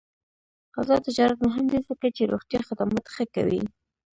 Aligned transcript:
آزاد 0.81 1.01
تجارت 1.07 1.37
مهم 1.47 1.65
دی 1.71 1.79
ځکه 1.87 2.07
چې 2.15 2.29
روغتیا 2.31 2.59
خدمات 2.67 3.05
ښه 3.15 3.25
کوي. 3.35 3.61